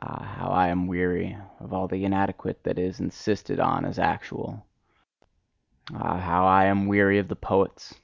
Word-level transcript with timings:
Ah, 0.00 0.22
how 0.38 0.50
I 0.52 0.68
am 0.68 0.86
weary 0.86 1.36
of 1.58 1.72
all 1.72 1.88
the 1.88 2.04
inadequate 2.04 2.62
that 2.62 2.78
is 2.78 3.00
insisted 3.00 3.58
on 3.58 3.84
as 3.84 3.98
actual! 3.98 4.64
Ah, 5.92 6.18
how 6.20 6.46
I 6.46 6.66
am 6.66 6.86
weary 6.86 7.18
of 7.18 7.26
the 7.26 7.34
poets! 7.34 7.98